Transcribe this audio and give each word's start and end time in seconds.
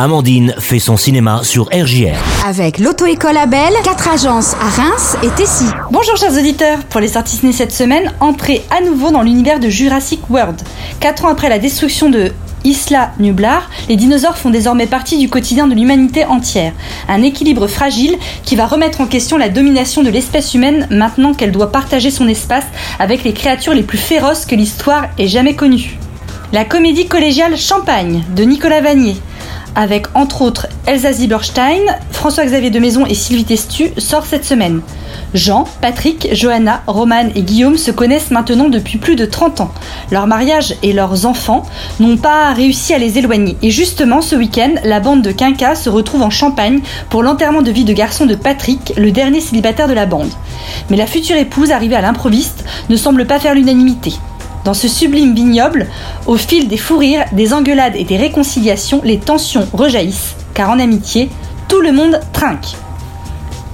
Amandine 0.00 0.54
fait 0.60 0.78
son 0.78 0.96
cinéma 0.96 1.40
sur 1.42 1.64
RJR. 1.72 2.14
Avec 2.46 2.78
l'auto-école 2.78 3.36
Abel, 3.36 3.72
quatre 3.82 4.08
agences 4.08 4.54
à 4.54 4.68
Reims 4.80 5.16
et 5.24 5.28
Tessy. 5.30 5.64
Bonjour 5.90 6.16
chers 6.16 6.38
auditeurs, 6.38 6.78
pour 6.84 7.00
les 7.00 7.08
sorties 7.08 7.38
ciné 7.38 7.52
cette 7.52 7.72
semaine, 7.72 8.12
entrez 8.20 8.62
à 8.70 8.80
nouveau 8.80 9.10
dans 9.10 9.22
l'univers 9.22 9.58
de 9.58 9.68
Jurassic 9.68 10.20
World. 10.30 10.62
Quatre 11.00 11.24
ans 11.24 11.30
après 11.30 11.48
la 11.48 11.58
destruction 11.58 12.10
de 12.10 12.30
Isla 12.62 13.10
Nublar, 13.18 13.68
les 13.88 13.96
dinosaures 13.96 14.38
font 14.38 14.50
désormais 14.50 14.86
partie 14.86 15.18
du 15.18 15.28
quotidien 15.28 15.66
de 15.66 15.74
l'humanité 15.74 16.24
entière. 16.24 16.74
Un 17.08 17.24
équilibre 17.24 17.66
fragile 17.66 18.18
qui 18.44 18.54
va 18.54 18.66
remettre 18.68 19.00
en 19.00 19.06
question 19.06 19.36
la 19.36 19.48
domination 19.48 20.04
de 20.04 20.10
l'espèce 20.10 20.54
humaine 20.54 20.86
maintenant 20.90 21.34
qu'elle 21.34 21.50
doit 21.50 21.72
partager 21.72 22.12
son 22.12 22.28
espace 22.28 22.66
avec 23.00 23.24
les 23.24 23.32
créatures 23.32 23.74
les 23.74 23.82
plus 23.82 23.98
féroces 23.98 24.46
que 24.46 24.54
l'histoire 24.54 25.06
ait 25.18 25.26
jamais 25.26 25.56
connues. 25.56 25.98
La 26.52 26.64
comédie 26.64 27.08
collégiale 27.08 27.58
Champagne 27.58 28.22
de 28.34 28.44
Nicolas 28.44 28.80
Vanier, 28.80 29.16
avec 29.78 30.08
entre 30.14 30.42
autres 30.42 30.66
Elsa 30.86 31.12
Zieberstein, 31.12 31.80
François-Xavier 32.10 32.70
de 32.70 32.80
Maison 32.80 33.06
et 33.06 33.14
Sylvie 33.14 33.44
Testu, 33.44 33.90
sort 33.96 34.26
cette 34.26 34.44
semaine. 34.44 34.80
Jean, 35.34 35.66
Patrick, 35.80 36.28
Johanna, 36.32 36.82
Romane 36.88 37.30
et 37.36 37.42
Guillaume 37.42 37.78
se 37.78 37.92
connaissent 37.92 38.32
maintenant 38.32 38.68
depuis 38.68 38.98
plus 38.98 39.14
de 39.14 39.24
30 39.24 39.60
ans. 39.60 39.70
Leur 40.10 40.26
mariage 40.26 40.74
et 40.82 40.92
leurs 40.92 41.26
enfants 41.26 41.62
n'ont 42.00 42.16
pas 42.16 42.52
réussi 42.54 42.92
à 42.92 42.98
les 42.98 43.18
éloigner. 43.18 43.56
Et 43.62 43.70
justement, 43.70 44.20
ce 44.20 44.34
week-end, 44.34 44.72
la 44.82 44.98
bande 44.98 45.22
de 45.22 45.30
Quinca 45.30 45.76
se 45.76 45.88
retrouve 45.88 46.22
en 46.22 46.30
Champagne 46.30 46.80
pour 47.08 47.22
l'enterrement 47.22 47.62
de 47.62 47.70
vie 47.70 47.84
de 47.84 47.92
garçon 47.92 48.26
de 48.26 48.34
Patrick, 48.34 48.94
le 48.96 49.12
dernier 49.12 49.40
célibataire 49.40 49.86
de 49.86 49.94
la 49.94 50.06
bande. 50.06 50.30
Mais 50.90 50.96
la 50.96 51.06
future 51.06 51.36
épouse, 51.36 51.70
arrivée 51.70 51.96
à 51.96 52.00
l'improviste, 52.00 52.64
ne 52.88 52.96
semble 52.96 53.26
pas 53.26 53.38
faire 53.38 53.54
l'unanimité. 53.54 54.14
Dans 54.68 54.74
ce 54.74 54.86
sublime 54.86 55.34
vignoble, 55.34 55.86
au 56.26 56.36
fil 56.36 56.68
des 56.68 56.76
fous 56.76 56.98
rires, 56.98 57.24
des 57.32 57.54
engueulades 57.54 57.96
et 57.96 58.04
des 58.04 58.18
réconciliations, 58.18 59.00
les 59.02 59.16
tensions 59.16 59.66
rejaillissent, 59.72 60.36
car 60.52 60.68
en 60.68 60.78
amitié, 60.78 61.30
tout 61.68 61.80
le 61.80 61.90
monde 61.90 62.20
trinque. 62.34 62.76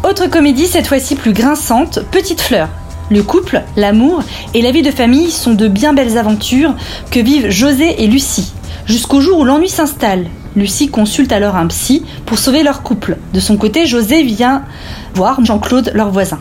Autre 0.08 0.28
comédie, 0.28 0.68
cette 0.68 0.86
fois-ci 0.86 1.16
plus 1.16 1.32
grinçante, 1.32 1.98
Petite 2.12 2.40
Fleur. 2.40 2.68
Le 3.10 3.24
couple, 3.24 3.64
l'amour 3.76 4.22
et 4.54 4.62
la 4.62 4.70
vie 4.70 4.82
de 4.82 4.92
famille 4.92 5.32
sont 5.32 5.54
de 5.54 5.66
bien 5.66 5.94
belles 5.94 6.16
aventures 6.16 6.76
que 7.10 7.18
vivent 7.18 7.50
José 7.50 8.04
et 8.04 8.06
Lucie, 8.06 8.52
jusqu'au 8.86 9.20
jour 9.20 9.40
où 9.40 9.44
l'ennui 9.44 9.68
s'installe. 9.68 10.26
Lucie 10.54 10.90
consulte 10.90 11.32
alors 11.32 11.56
un 11.56 11.66
psy 11.66 12.04
pour 12.24 12.38
sauver 12.38 12.62
leur 12.62 12.84
couple. 12.84 13.16
De 13.32 13.40
son 13.40 13.56
côté, 13.56 13.86
José 13.86 14.22
vient 14.22 14.62
voir 15.16 15.44
Jean-Claude, 15.44 15.90
leur 15.92 16.12
voisin. 16.12 16.38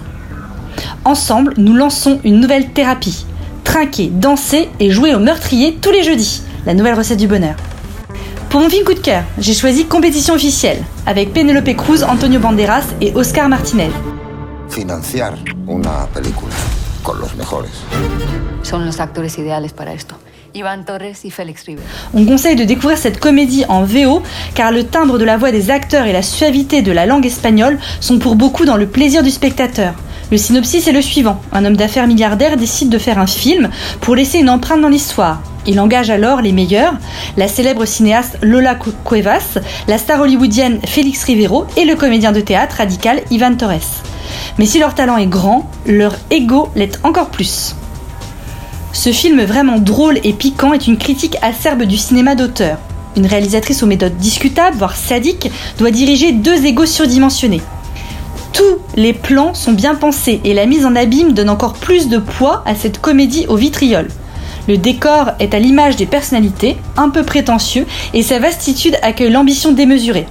Ensemble, 1.05 1.55
nous 1.57 1.73
lançons 1.73 2.19
une 2.23 2.39
nouvelle 2.39 2.69
thérapie, 2.69 3.25
trinquer, 3.73 4.11
danser 4.13 4.69
et 4.79 4.91
jouer 4.91 5.15
au 5.15 5.19
meurtrier 5.19 5.73
tous 5.81 5.89
les 5.89 6.03
jeudis. 6.03 6.43
La 6.67 6.75
nouvelle 6.75 6.93
recette 6.93 7.17
du 7.17 7.27
bonheur. 7.27 7.55
Pour 8.51 8.59
mon 8.59 8.69
film 8.69 8.85
coup 8.85 8.93
de 8.93 8.99
cœur, 8.99 9.23
j'ai 9.39 9.55
choisi 9.55 9.85
Compétition 9.85 10.35
officielle 10.35 10.77
avec 11.07 11.33
Penelope 11.33 11.75
Cruz, 11.75 12.03
Antonio 12.03 12.39
Banderas 12.39 12.83
et 13.01 13.11
Oscar 13.15 13.49
Martinez. 13.49 13.89
Financiar 14.69 15.33
una 15.65 16.05
película 16.13 16.53
con 17.01 17.19
los 17.19 17.33
mejores. 17.35 17.71
Son 18.61 18.85
los 18.85 18.99
actores 18.99 19.39
ideales 19.39 19.73
para 19.73 19.93
esto. 19.93 20.13
Iván 20.53 20.85
Torres 20.85 21.25
y 21.25 21.31
Félix 21.31 21.63
Rivera. 21.63 21.87
On 22.13 22.25
conseille 22.25 22.55
de 22.55 22.65
découvrir 22.65 22.99
cette 22.99 23.19
comédie 23.19 23.65
en 23.69 23.85
VO 23.85 24.21
car 24.53 24.71
le 24.71 24.83
timbre 24.83 25.17
de 25.17 25.25
la 25.25 25.37
voix 25.37 25.51
des 25.51 25.71
acteurs 25.71 26.05
et 26.05 26.13
la 26.13 26.21
suavité 26.21 26.83
de 26.83 26.91
la 26.91 27.07
langue 27.07 27.25
espagnole 27.25 27.79
sont 28.01 28.19
pour 28.19 28.35
beaucoup 28.35 28.65
dans 28.65 28.77
le 28.77 28.85
plaisir 28.85 29.23
du 29.23 29.31
spectateur. 29.31 29.95
Le 30.33 30.39
synopsis 30.39 30.87
est 30.87 30.93
le 30.93 31.03
suivant. 31.03 31.39
Un 31.51 31.63
homme 31.63 31.77
d'affaires 31.77 32.07
milliardaire 32.07 32.57
décide 32.57 32.89
de 32.89 32.97
faire 32.97 33.19
un 33.19 33.27
film 33.27 33.69
pour 34.01 34.15
laisser 34.15 34.39
une 34.39 34.49
empreinte 34.49 34.81
dans 34.81 34.89
l'histoire. 34.89 35.43
Il 35.67 35.79
engage 35.79 36.09
alors 36.09 36.41
les 36.41 36.53
meilleurs, 36.53 36.95
la 37.37 37.47
célèbre 37.47 37.85
cinéaste 37.85 38.39
Lola 38.41 38.75
Cuevas, 39.05 39.59
la 39.87 39.99
star 39.99 40.21
hollywoodienne 40.21 40.79
Félix 40.87 41.23
Rivero 41.25 41.67
et 41.77 41.85
le 41.85 41.95
comédien 41.95 42.31
de 42.31 42.41
théâtre 42.41 42.77
radical 42.77 43.21
Ivan 43.29 43.53
Torres. 43.53 44.01
Mais 44.57 44.65
si 44.65 44.79
leur 44.79 44.95
talent 44.95 45.17
est 45.17 45.27
grand, 45.27 45.69
leur 45.85 46.15
ego 46.31 46.69
l'est 46.75 46.99
encore 47.03 47.29
plus. 47.29 47.75
Ce 48.91 49.11
film 49.11 49.39
vraiment 49.43 49.77
drôle 49.77 50.17
et 50.23 50.33
piquant 50.33 50.73
est 50.73 50.87
une 50.87 50.97
critique 50.97 51.37
acerbe 51.43 51.83
du 51.83 51.97
cinéma 51.97 52.33
d'auteur. 52.33 52.79
Une 53.15 53.27
réalisatrice 53.27 53.83
aux 53.83 53.87
méthodes 53.87 54.17
discutables, 54.17 54.77
voire 54.77 54.95
sadiques, 54.95 55.51
doit 55.77 55.91
diriger 55.91 56.31
deux 56.31 56.65
égos 56.65 56.87
surdimensionnés. 56.87 57.61
Tous 58.53 58.77
les 58.95 59.13
plans 59.13 59.55
sont 59.55 59.71
bien 59.71 59.95
pensés 59.95 60.39
et 60.43 60.53
la 60.53 60.67
mise 60.67 60.85
en 60.85 60.95
abîme 60.95 61.33
donne 61.33 61.49
encore 61.49 61.73
plus 61.73 62.07
de 62.07 62.19
poids 62.19 62.63
à 62.67 62.75
cette 62.75 63.01
comédie 63.01 63.47
au 63.47 63.55
vitriol. 63.55 64.07
Le 64.67 64.77
décor 64.77 65.31
est 65.39 65.53
à 65.53 65.59
l'image 65.59 65.95
des 65.95 66.05
personnalités, 66.05 66.77
un 66.95 67.09
peu 67.09 67.23
prétentieux, 67.23 67.85
et 68.13 68.21
sa 68.21 68.39
vastitude 68.39 68.97
accueille 69.01 69.31
l'ambition 69.31 69.71
démesurée. 69.71 70.27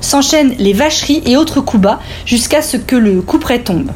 S'enchaînent 0.00 0.54
les 0.58 0.72
vacheries 0.72 1.22
et 1.24 1.36
autres 1.36 1.60
coups 1.60 1.84
bas 1.84 2.00
jusqu'à 2.26 2.62
ce 2.62 2.76
que 2.76 2.96
le 2.96 3.22
coup 3.22 3.38
près 3.38 3.60
tombe. 3.60 3.90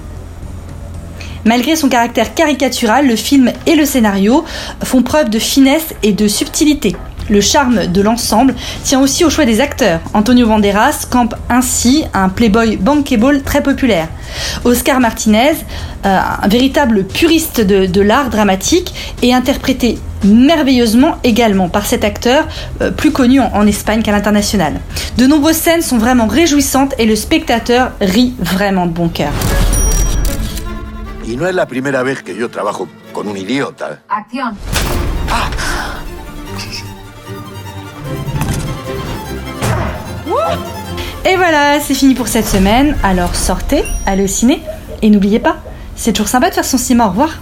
Malgré 1.45 1.77
son 1.77 1.89
caractère 1.89 2.35
caricatural, 2.35 3.07
le 3.07 3.17
film 3.17 3.53
et 3.67 3.75
le 3.75 3.85
scénario 3.85 4.45
font 4.85 5.03
preuve 5.03 5.29
de 5.29 5.39
finesse 5.39 5.95
et 6.03 6.13
de 6.13 6.29
subtilité. 6.29 6.97
Le 7.29 7.41
charme 7.41 7.87
de 7.87 8.03
l'ensemble 8.03 8.55
tient 8.85 9.01
aussi 9.01 9.25
au 9.25 9.31
choix 9.31 9.45
des 9.45 9.61
acteurs. 9.61 10.01
Antonio 10.15 10.47
Banderas 10.47 11.07
campe 11.11 11.35
ainsi 11.49 12.05
un 12.15 12.29
playboy 12.29 12.77
bankable 12.77 13.43
très 13.43 13.63
populaire. 13.63 14.09
Oscar 14.65 15.01
Martinez, 15.01 15.55
euh, 16.05 16.19
un 16.43 16.49
véritable 16.49 17.05
puriste 17.05 17.61
de, 17.61 17.87
de 17.87 18.01
l'art 18.01 18.31
dramatique, 18.31 18.95
est 19.23 19.33
interprété 19.33 19.99
merveilleusement 20.25 21.17
également 21.25 21.69
par 21.69 21.87
cet 21.87 22.05
acteur 22.05 22.47
euh, 22.81 22.91
plus 22.91 23.11
connu 23.11 23.41
en, 23.41 23.51
en 23.55 23.67
Espagne 23.67 24.03
qu'à 24.03 24.13
l'international. 24.13 24.81
De 25.19 25.27
nombreuses 25.27 25.57
scènes 25.57 25.83
sont 25.83 25.99
vraiment 25.99 26.27
réjouissantes 26.27 26.95
et 26.99 27.07
le 27.07 27.17
spectateur 27.17 27.93
rit 28.01 28.35
vraiment 28.39 28.87
de 28.87 28.93
bon 28.93 29.09
cœur. 29.09 29.33
Y 31.27 31.37
no 31.37 31.45
es 31.47 31.53
la 31.53 31.67
primera 31.67 32.05
vez 32.05 32.23
que 32.23 32.33
yo 32.37 32.49
trabajo 32.49 32.87
con 33.13 33.27
un 33.27 33.37
idiota. 33.37 33.99
Acción. 34.09 34.57
Et 41.29 41.35
voilà, 41.35 41.81
c'est 41.81 41.95
fini 41.95 42.15
pour 42.15 42.29
cette 42.29 42.47
semaine. 42.47 42.97
Alors 43.03 43.35
sortez, 43.35 43.83
allez 44.07 44.23
au 44.23 44.29
ciné 44.29 44.63
et 45.03 45.11
n'oubliez 45.11 45.41
pas, 45.41 45.57
c'est 45.97 46.13
toujours 46.13 46.29
sympa 46.29 46.51
de 46.51 46.55
faire 46.55 46.65
son 46.65 46.79
cinéma. 46.79 47.07
Au 47.07 47.11
revoir. 47.11 47.41